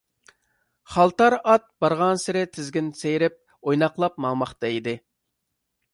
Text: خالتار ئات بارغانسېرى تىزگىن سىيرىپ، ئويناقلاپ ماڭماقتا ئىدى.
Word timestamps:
خالتار 0.93 1.35
ئات 1.49 1.67
بارغانسېرى 1.85 2.43
تىزگىن 2.57 2.89
سىيرىپ، 3.03 3.39
ئويناقلاپ 3.61 4.19
ماڭماقتا 4.27 4.77
ئىدى. 4.79 4.97